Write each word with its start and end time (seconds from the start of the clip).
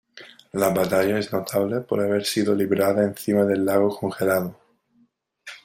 La 0.53 0.69
batalla 0.71 1.19
es 1.19 1.31
notable 1.31 1.81
por 1.81 2.01
haber 2.01 2.25
sido 2.25 2.55
librada 2.55 3.03
encima 3.03 3.43
del 3.45 3.63
lago 3.65 3.95
congelado. 3.95 4.57